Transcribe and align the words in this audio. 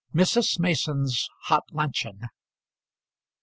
MRS. 0.15 0.57
MASON'S 0.59 1.29
HOT 1.43 1.63
LUNCHEON. 1.73 2.21